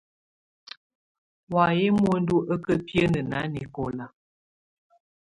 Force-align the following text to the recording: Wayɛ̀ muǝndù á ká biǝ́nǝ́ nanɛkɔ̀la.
Wayɛ̀ 1.53 1.91
muǝndù 1.97 2.37
á 2.53 2.55
ká 2.63 2.73
biǝ́nǝ́ 2.85 3.23
nanɛkɔ̀la. 3.31 4.05